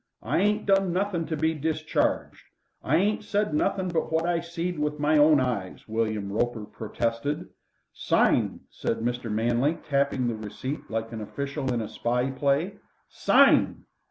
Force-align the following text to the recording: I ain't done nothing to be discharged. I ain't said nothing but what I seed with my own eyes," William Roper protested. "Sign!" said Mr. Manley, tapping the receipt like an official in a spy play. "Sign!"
I 0.23 0.39
ain't 0.39 0.65
done 0.65 0.91
nothing 0.91 1.27
to 1.27 1.37
be 1.37 1.53
discharged. 1.53 2.41
I 2.83 2.95
ain't 2.95 3.23
said 3.23 3.53
nothing 3.53 3.87
but 3.89 4.11
what 4.11 4.25
I 4.25 4.39
seed 4.39 4.79
with 4.79 4.99
my 4.99 5.19
own 5.19 5.39
eyes," 5.39 5.87
William 5.87 6.31
Roper 6.33 6.65
protested. 6.65 7.49
"Sign!" 7.93 8.61
said 8.71 9.01
Mr. 9.01 9.29
Manley, 9.31 9.77
tapping 9.87 10.27
the 10.27 10.33
receipt 10.33 10.89
like 10.89 11.11
an 11.11 11.21
official 11.21 11.71
in 11.71 11.81
a 11.81 11.87
spy 11.87 12.31
play. 12.31 12.77
"Sign!" 13.09 13.83